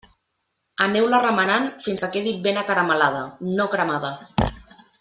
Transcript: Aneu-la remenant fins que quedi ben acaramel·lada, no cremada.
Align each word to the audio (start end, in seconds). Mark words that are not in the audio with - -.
Aneu-la 0.85 1.19
remenant 1.25 1.67
fins 1.83 2.03
que 2.05 2.09
quedi 2.15 2.33
ben 2.47 2.59
acaramel·lada, 2.63 3.21
no 3.61 3.69
cremada. 3.75 4.13